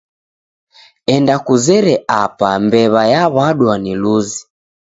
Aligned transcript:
Enda 1.13 1.35
kuzere 1.45 1.93
apa 2.21 2.47
mbew'a 2.63 3.03
yawa'dwa 3.13 3.73
ni 3.83 3.93
luzi 4.01 4.39